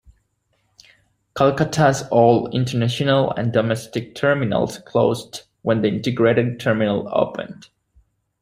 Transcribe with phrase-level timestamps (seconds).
[1.35, 7.67] Kolkata's old international and domestic terminals closed when the integrated terminal opened.